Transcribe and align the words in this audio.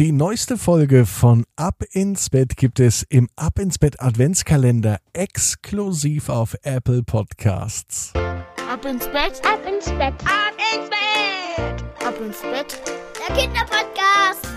Die 0.00 0.12
neueste 0.12 0.56
Folge 0.56 1.04
von 1.04 1.44
Ab 1.56 1.84
ins 1.92 2.30
Bett 2.30 2.56
gibt 2.56 2.80
es 2.80 3.04
im 3.10 3.28
Ab 3.36 3.58
ins 3.58 3.76
Bett 3.76 4.00
Adventskalender 4.00 4.98
exklusiv 5.12 6.30
auf 6.30 6.56
Apple 6.62 7.02
Podcasts. 7.02 8.14
Ab 8.14 8.86
ins 8.86 9.04
Bett, 9.08 9.42
Ab 9.44 9.60
ins 9.68 9.84
Bett, 9.90 10.14
ab 10.24 10.56
ins 10.72 10.88
Bett, 10.88 11.84
ab 12.02 12.14
ins 12.18 12.40
Bett. 12.40 12.80
der 13.28 13.36
Kinderpodcast. 13.36 14.49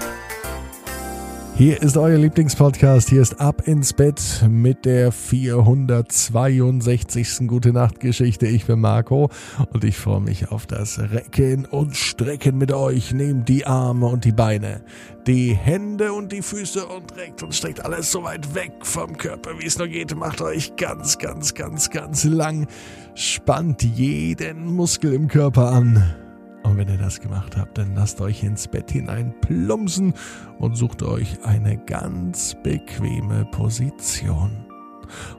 Hier 1.55 1.83
ist 1.83 1.97
euer 1.97 2.17
Lieblingspodcast. 2.17 3.09
Hier 3.09 3.21
ist 3.21 3.39
Ab 3.39 3.67
ins 3.67 3.93
Bett 3.93 4.43
mit 4.49 4.85
der 4.85 5.11
462. 5.11 7.47
Gute 7.47 7.71
Nacht 7.71 7.99
Geschichte. 7.99 8.47
Ich 8.47 8.65
bin 8.65 8.79
Marco 8.79 9.29
und 9.71 9.83
ich 9.83 9.95
freue 9.95 10.21
mich 10.21 10.49
auf 10.49 10.65
das 10.65 10.97
Recken 10.97 11.65
und 11.65 11.95
Strecken 11.95 12.57
mit 12.57 12.71
euch. 12.71 13.13
Nehmt 13.13 13.49
die 13.49 13.67
Arme 13.67 14.07
und 14.07 14.25
die 14.25 14.31
Beine, 14.31 14.81
die 15.27 15.53
Hände 15.53 16.13
und 16.13 16.31
die 16.31 16.41
Füße 16.41 16.87
und 16.87 17.15
reckt 17.17 17.43
und 17.43 17.53
streckt 17.53 17.85
alles 17.85 18.11
so 18.11 18.23
weit 18.23 18.55
weg 18.55 18.71
vom 18.81 19.15
Körper, 19.15 19.51
wie 19.59 19.67
es 19.67 19.77
nur 19.77 19.87
geht. 19.87 20.15
Macht 20.15 20.41
euch 20.41 20.75
ganz, 20.75 21.19
ganz, 21.19 21.53
ganz, 21.53 21.91
ganz 21.91 22.23
lang. 22.23 22.65
Spannt 23.13 23.83
jeden 23.83 24.73
Muskel 24.73 25.13
im 25.13 25.27
Körper 25.27 25.71
an. 25.71 26.15
Und 26.63 26.77
wenn 26.77 26.87
ihr 26.87 26.97
das 26.97 27.19
gemacht 27.19 27.57
habt, 27.57 27.77
dann 27.77 27.95
lasst 27.95 28.21
euch 28.21 28.43
ins 28.43 28.67
Bett 28.67 28.91
hinein 28.91 29.33
plumpsen 29.41 30.13
und 30.59 30.75
sucht 30.75 31.03
euch 31.03 31.43
eine 31.43 31.77
ganz 31.77 32.55
bequeme 32.63 33.45
Position. 33.45 34.65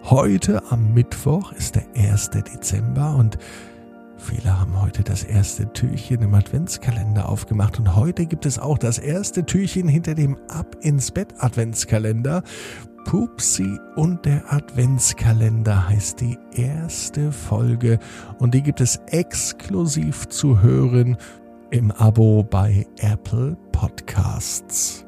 Heute 0.05 0.63
am 0.71 0.93
Mittwoch 0.93 1.53
ist 1.53 1.77
der 1.77 1.87
1. 1.97 2.31
Dezember 2.31 3.17
und 3.17 3.39
viele 4.17 4.61
haben 4.61 4.81
heute 4.81 5.03
das 5.03 5.25
erste 5.25 5.73
Türchen 5.73 6.23
im 6.23 6.35
Adventskalender 6.35 7.29
aufgemacht 7.29 7.79
und 7.79 7.97
heute 7.97 8.27
gibt 8.27 8.47
es 8.47 8.59
auch 8.59 8.79
das 8.79 8.99
erste 8.99 9.45
Türchen 9.45 9.89
hinter 9.89 10.15
dem 10.15 10.37
Ab 10.49 10.77
ins 10.83 11.11
Bett 11.11 11.35
Adventskalender. 11.39 12.43
Pupsi 13.05 13.79
und 13.97 14.25
der 14.25 14.53
Adventskalender 14.53 15.89
heißt 15.89 16.21
die 16.21 16.39
erste 16.53 17.31
Folge 17.33 17.99
und 18.39 18.55
die 18.55 18.63
gibt 18.63 18.81
es 18.81 18.97
exklusiv 19.07 20.29
zu 20.29 20.63
hören 20.63 21.17
im 21.71 21.91
Abo 21.91 22.43
bei 22.43 22.87
Apple 23.01 23.57
Podcasts. 23.73 25.05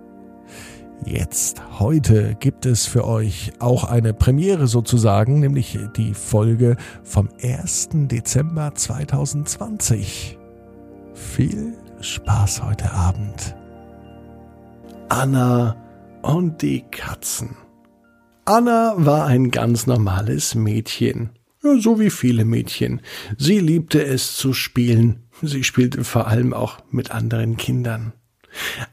Jetzt, 1.05 1.63
heute 1.79 2.35
gibt 2.35 2.67
es 2.67 2.87
für 2.87 3.07
euch 3.07 3.53
auch 3.59 3.85
eine 3.85 4.15
Premiere 4.15 4.67
sozusagen, 4.67 5.41
nämlich 5.41 5.79
die 5.97 6.15
Folge 6.15 6.77
vom 7.03 7.29
1. 7.43 7.91
Dezember 7.93 8.75
2020. 8.75 10.39
Viel 11.15 11.75
Spaß 12.01 12.63
heute 12.63 12.93
Abend. 12.93 13.57
Anna 15.09 15.77
und 16.23 16.63
die 16.63 16.83
Katzen. 16.83 17.66
Anna 18.49 18.95
war 18.97 19.27
ein 19.27 19.51
ganz 19.51 19.89
normales 19.89 20.55
Mädchen. 20.55 21.31
So 21.61 21.99
wie 21.99 22.11
viele 22.11 22.45
Mädchen. 22.45 23.03
Sie 23.37 23.59
liebte 23.59 24.05
es 24.05 24.37
zu 24.37 24.53
spielen. 24.53 25.25
Sie 25.43 25.65
spielte 25.65 26.05
vor 26.05 26.29
allem 26.29 26.55
auch 26.55 26.79
mit 26.93 27.11
anderen 27.11 27.57
Kindern. 27.57 28.13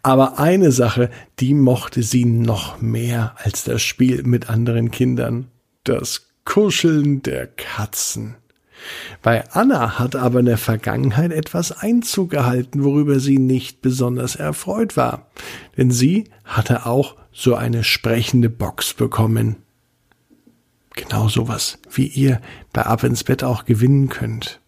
Aber 0.02 0.40
eine 0.40 0.72
Sache, 0.72 1.12
die 1.40 1.54
mochte 1.54 2.02
sie 2.02 2.26
noch 2.26 2.82
mehr 2.82 3.36
als 3.38 3.64
das 3.64 3.84
Spiel 3.84 4.24
mit 4.24 4.50
anderen 4.50 4.90
Kindern. 4.90 5.50
Das 5.84 6.30
Kuscheln 6.46 7.22
der 7.22 7.46
Katzen. 7.46 8.36
Bei 9.22 9.50
Anna 9.52 10.00
hat 10.00 10.16
aber 10.16 10.40
in 10.40 10.46
der 10.46 10.58
Vergangenheit 10.58 11.32
etwas 11.32 11.72
Einzug 11.72 12.32
gehalten, 12.32 12.84
worüber 12.84 13.20
sie 13.20 13.38
nicht 13.38 13.82
besonders 13.82 14.36
erfreut 14.36 14.98
war. 14.98 15.28
Denn 15.78 15.92
sie 15.92 16.26
hatte 16.44 16.86
auch 16.86 17.16
so 17.32 17.56
eine 17.56 17.84
sprechende 17.84 18.50
Box 18.50 18.94
bekommen. 18.94 19.58
Genau 20.96 21.28
sowas, 21.28 21.80
wie 21.92 22.08
ihr 22.08 22.40
bei 22.72 22.84
Ab 22.84 23.04
ins 23.04 23.24
Bett 23.24 23.44
auch 23.44 23.66
gewinnen 23.66 24.10
könnt. 24.10 24.60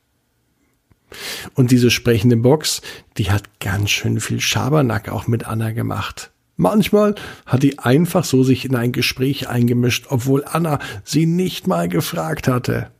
Und 1.54 1.72
diese 1.72 1.92
sprechende 1.92 2.38
Box, 2.38 2.82
die 3.18 3.32
hat 3.32 3.60
ganz 3.60 3.92
schön 3.92 4.20
viel 4.20 4.42
Schabernack 4.42 5.10
auch 5.10 5.28
mit 5.28 5.46
Anna 5.46 5.72
gemacht. 5.72 6.32
Manchmal 6.58 7.16
hat 7.46 7.64
die 7.64 7.80
einfach 7.80 8.24
so 8.24 8.44
sich 8.44 8.66
in 8.66 8.76
ein 8.76 8.92
Gespräch 8.92 9.50
eingemischt, 9.50 10.08
obwohl 10.10 10.44
Anna 10.46 10.80
sie 11.04 11.26
nicht 11.26 11.68
mal 11.68 11.90
gefragt 11.90 12.48
hatte. 12.48 12.92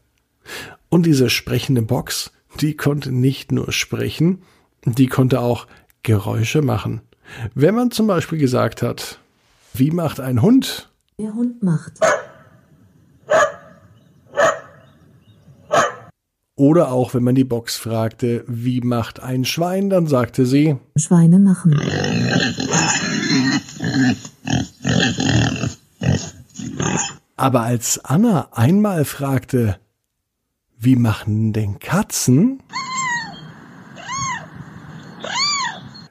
Und 0.90 1.06
diese 1.06 1.30
sprechende 1.30 1.82
Box, 1.82 2.32
die 2.60 2.76
konnte 2.76 3.12
nicht 3.12 3.52
nur 3.52 3.72
sprechen, 3.72 4.44
die 4.86 5.08
konnte 5.08 5.40
auch 5.42 5.68
Geräusche 6.04 6.62
machen. 6.62 7.02
Wenn 7.54 7.76
man 7.76 7.92
zum 7.92 8.08
Beispiel 8.08 8.38
gesagt 8.38 8.82
hat, 8.82 9.20
wie 9.74 9.92
macht 9.92 10.20
ein 10.20 10.42
Hund? 10.42 10.92
Der 11.20 11.34
Hund 11.34 11.64
macht. 11.64 11.94
Oder 16.58 16.92
auch 16.92 17.14
wenn 17.14 17.24
man 17.24 17.36
die 17.36 17.44
Box 17.44 17.76
fragte, 17.76 18.46
wie 18.48 18.80
macht 18.80 19.20
ein 19.20 19.44
Schwein, 19.44 19.90
dann 19.90 20.08
sagte 20.08 20.46
sie, 20.46 20.78
Schweine 20.98 21.40
machen. 21.40 21.78
aber 27.36 27.62
als 27.62 28.04
Anna 28.04 28.50
einmal 28.54 29.04
fragte, 29.06 29.78
wie 30.78 30.96
machen 30.96 31.54
denn 31.54 31.80
Katzen? 31.80 32.62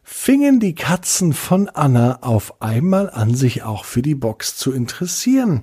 Fingen 0.02 0.58
die 0.58 0.74
Katzen 0.74 1.34
von 1.34 1.68
Anna 1.68 2.22
auf 2.22 2.62
einmal 2.62 3.10
an, 3.10 3.34
sich 3.34 3.62
auch 3.62 3.84
für 3.84 4.00
die 4.00 4.14
Box 4.14 4.56
zu 4.56 4.72
interessieren. 4.72 5.62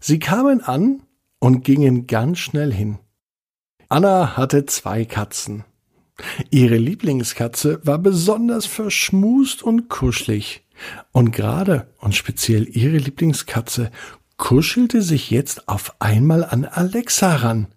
Sie 0.00 0.18
kamen 0.18 0.62
an 0.62 1.02
und 1.38 1.64
gingen 1.64 2.06
ganz 2.06 2.38
schnell 2.38 2.72
hin. 2.72 2.98
Anna 3.90 4.36
hatte 4.36 4.64
zwei 4.66 5.04
Katzen. 5.04 5.64
Ihre 6.50 6.76
Lieblingskatze 6.76 7.80
war 7.84 7.98
besonders 7.98 8.66
verschmust 8.66 9.62
und 9.62 9.88
kuschelig. 9.88 10.66
Und 11.12 11.32
gerade 11.32 11.88
und 11.98 12.14
speziell 12.14 12.68
ihre 12.68 12.96
Lieblingskatze 12.96 13.90
kuschelte 14.36 15.02
sich 15.02 15.30
jetzt 15.30 15.68
auf 15.68 15.96
einmal 16.00 16.44
an 16.44 16.64
Alexa 16.64 17.36
ran. 17.36 17.68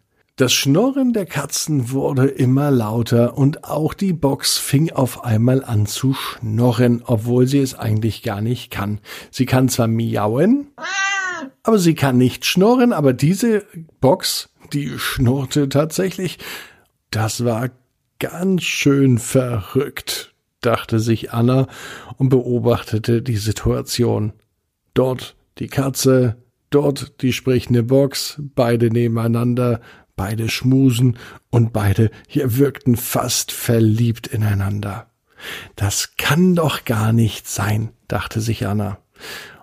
Das 0.42 0.54
Schnurren 0.54 1.14
der 1.14 1.28
Katzen 1.28 1.92
wurde 1.92 2.26
immer 2.26 2.72
lauter 2.72 3.38
und 3.38 3.64
auch 3.64 3.94
die 3.94 4.12
Box 4.12 4.58
fing 4.58 4.92
auf 4.92 5.24
einmal 5.24 5.64
an 5.64 5.86
zu 5.86 6.16
schnorren, 6.16 7.04
obwohl 7.06 7.46
sie 7.46 7.60
es 7.60 7.76
eigentlich 7.76 8.24
gar 8.24 8.42
nicht 8.42 8.72
kann. 8.72 9.02
Sie 9.30 9.46
kann 9.46 9.70
zwar 9.70 9.86
miauen, 9.86 10.72
aber 11.62 11.78
sie 11.78 11.94
kann 11.94 12.18
nicht 12.18 12.48
schnorren, 12.48 12.92
aber 12.92 13.14
diese 13.14 13.68
Box, 14.00 14.50
die 14.74 14.98
schnurrte 14.98 15.70
tatsächlich. 15.70 16.40
Das 17.12 17.46
war 17.46 17.70
ganz 18.18 18.64
schön 18.64 19.20
verrückt, 19.20 20.34
dachte 20.62 21.00
sich 21.00 21.32
Anna 21.32 21.68
und 22.18 22.30
beobachtete 22.30 23.22
die 23.22 23.38
Situation. 23.38 24.34
Dort 24.96 25.36
die 25.60 25.68
Katze, 25.68 26.38
dort 26.72 27.22
die 27.22 27.32
sprechende 27.32 27.84
Box, 27.84 28.42
beide 28.56 28.90
nebeneinander, 28.90 29.82
beide 30.16 30.50
schmusen 30.50 31.18
und 31.50 31.74
beide 31.74 32.12
hier 32.28 32.58
wirkten 32.58 32.96
fast 32.96 33.52
verliebt 33.52 34.28
ineinander. 34.28 35.08
Das 35.76 36.16
kann 36.18 36.56
doch 36.56 36.86
gar 36.86 37.14
nicht 37.14 37.48
sein, 37.48 37.92
dachte 38.08 38.42
sich 38.42 38.68
Anna. 38.68 39.00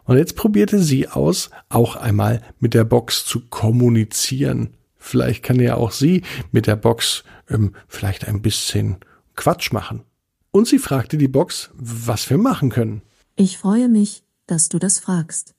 Und 0.04 0.16
jetzt 0.16 0.36
probierte 0.36 0.82
sie 0.82 1.09
aus, 1.09 1.50
auch 1.69 1.97
einmal 1.97 2.42
mit 2.60 2.75
der 2.75 2.84
Box 2.84 3.26
zu 3.26 3.41
kommunizieren. 3.48 4.70
Vielleicht 4.97 5.42
kann 5.42 5.60
ja 5.60 5.76
auch 5.76 5.92
sie 5.92 6.22
mit 6.50 6.66
der 6.66 6.76
Box 6.76 7.25
ähm, 7.48 7.75
vielleicht 7.88 8.26
ein 8.26 8.42
bisschen 8.42 8.97
Quatsch 9.36 9.72
machen. 9.72 10.03
Und 10.50 10.66
sie 10.66 10.78
fragte 10.78 11.19
die 11.19 11.28
Box, 11.28 11.70
was 11.75 12.30
wir 12.30 12.38
machen 12.38 12.70
können. 12.70 13.03
Ich 13.36 13.59
freue 13.59 13.88
mich, 13.88 14.24
dass 14.47 14.68
du 14.68 14.78
das 14.78 14.98
fragst. 14.98 15.54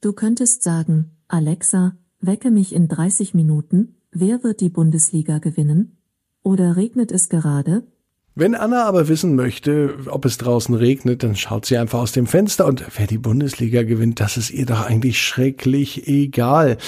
Du 0.00 0.12
könntest 0.12 0.62
sagen, 0.62 1.10
Alexa, 1.28 1.94
wecke 2.20 2.50
mich 2.50 2.74
in 2.74 2.88
30 2.88 3.34
Minuten, 3.34 3.96
wer 4.12 4.42
wird 4.42 4.60
die 4.60 4.68
Bundesliga 4.68 5.38
gewinnen? 5.38 5.96
Oder 6.42 6.76
regnet 6.76 7.12
es 7.12 7.28
gerade? 7.28 7.84
Wenn 8.34 8.54
Anna 8.54 8.84
aber 8.84 9.08
wissen 9.08 9.34
möchte, 9.34 9.96
ob 10.06 10.24
es 10.24 10.38
draußen 10.38 10.74
regnet, 10.74 11.22
dann 11.22 11.36
schaut 11.36 11.66
sie 11.66 11.76
einfach 11.76 11.98
aus 11.98 12.12
dem 12.12 12.26
Fenster 12.26 12.66
und 12.66 12.84
wer 12.96 13.06
die 13.06 13.18
Bundesliga 13.18 13.82
gewinnt, 13.82 14.20
das 14.20 14.36
ist 14.36 14.50
ihr 14.50 14.66
doch 14.66 14.86
eigentlich 14.86 15.20
schrecklich 15.20 16.06
egal. 16.06 16.78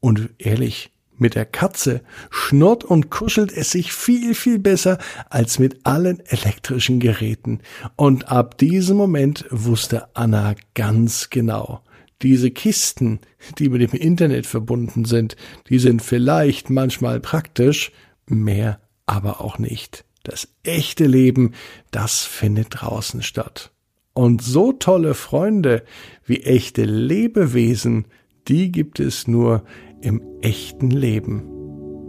Und 0.00 0.30
ehrlich, 0.38 0.92
mit 1.16 1.34
der 1.34 1.46
Katze 1.46 2.02
schnurrt 2.30 2.84
und 2.84 3.10
kuschelt 3.10 3.52
es 3.52 3.70
sich 3.70 3.92
viel, 3.92 4.34
viel 4.34 4.58
besser 4.58 4.98
als 5.30 5.58
mit 5.58 5.86
allen 5.86 6.20
elektrischen 6.26 7.00
Geräten. 7.00 7.60
Und 7.96 8.28
ab 8.28 8.58
diesem 8.58 8.96
Moment 8.96 9.46
wusste 9.50 10.14
Anna 10.14 10.54
ganz 10.74 11.30
genau, 11.30 11.80
diese 12.22 12.50
Kisten, 12.50 13.20
die 13.58 13.68
mit 13.68 13.80
dem 13.80 13.98
Internet 13.98 14.46
verbunden 14.46 15.04
sind, 15.04 15.36
die 15.68 15.78
sind 15.78 16.02
vielleicht 16.02 16.70
manchmal 16.70 17.20
praktisch, 17.20 17.92
mehr 18.26 18.80
aber 19.06 19.40
auch 19.40 19.58
nicht. 19.58 20.04
Das 20.22 20.48
echte 20.62 21.06
Leben, 21.06 21.52
das 21.90 22.20
findet 22.20 22.68
draußen 22.70 23.22
statt. 23.22 23.72
Und 24.14 24.42
so 24.42 24.72
tolle 24.72 25.14
Freunde 25.14 25.84
wie 26.24 26.42
echte 26.42 26.84
Lebewesen, 26.84 28.06
die 28.48 28.70
gibt 28.70 29.00
es 29.00 29.26
nur 29.26 29.64
im 30.00 30.22
echten 30.42 30.90
Leben. 30.90 31.42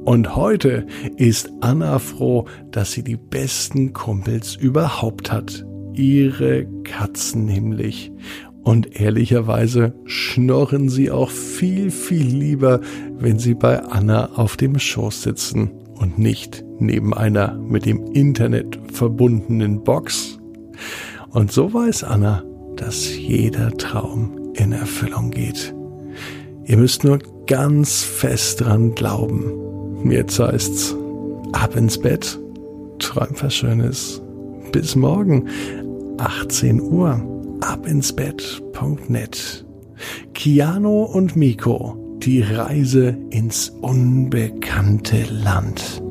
Und 0.03 0.35
heute 0.35 0.85
ist 1.15 1.49
Anna 1.61 1.97
froh, 1.97 2.45
dass 2.71 2.91
sie 2.91 3.03
die 3.03 3.15
besten 3.15 3.93
Kumpels 3.93 4.55
überhaupt 4.55 5.31
hat. 5.31 5.65
Ihre 5.93 6.65
Katzen 6.83 7.45
nämlich. 7.45 8.11
Und 8.63 8.99
ehrlicherweise 8.99 9.93
schnorren 10.05 10.87
sie 10.87 11.11
auch 11.11 11.29
viel, 11.29 11.91
viel 11.91 12.25
lieber, 12.25 12.79
wenn 13.17 13.37
sie 13.37 13.55
bei 13.55 13.81
Anna 13.83 14.31
auf 14.35 14.55
dem 14.55 14.79
Schoß 14.79 15.21
sitzen 15.21 15.71
und 15.95 16.17
nicht 16.17 16.63
neben 16.79 17.13
einer 17.13 17.55
mit 17.55 17.85
dem 17.85 18.05
Internet 18.13 18.79
verbundenen 18.91 19.83
Box. 19.83 20.39
Und 21.31 21.51
so 21.51 21.73
weiß 21.73 22.05
Anna, 22.05 22.43
dass 22.77 23.15
jeder 23.15 23.71
Traum 23.71 24.53
in 24.53 24.71
Erfüllung 24.71 25.31
geht. 25.31 25.73
Ihr 26.65 26.77
müsst 26.77 27.03
nur 27.03 27.19
ganz 27.47 28.03
fest 28.03 28.61
dran 28.61 28.95
glauben. 28.95 30.09
Jetzt 30.09 30.39
heißt's 30.39 30.95
ab 31.51 31.75
ins 31.75 31.97
Bett, 31.97 32.39
träumt 32.99 33.43
was 33.43 33.55
Schönes. 33.55 34.21
Bis 34.71 34.95
morgen, 34.95 35.47
18 36.17 36.81
Uhr, 36.81 37.21
abinsbett.net. 37.63 39.65
Kiano 40.33 41.03
und 41.03 41.35
Miko, 41.35 42.17
die 42.19 42.41
Reise 42.41 43.17
ins 43.29 43.69
unbekannte 43.69 45.23
Land. 45.29 46.01